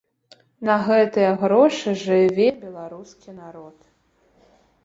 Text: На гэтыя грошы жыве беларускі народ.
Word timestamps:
На 0.69 0.77
гэтыя 0.87 1.35
грошы 1.43 1.93
жыве 2.05 2.47
беларускі 2.65 3.29
народ. 3.41 3.77